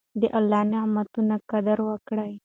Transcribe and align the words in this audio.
د 0.21 0.23
الله 0.37 0.61
نعمتونو 0.71 1.35
قدر 1.51 1.77
وکړئ. 1.89 2.31